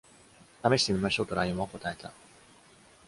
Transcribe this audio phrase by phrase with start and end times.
[0.67, 2.11] 「試してみましょう」とライオンは答えました。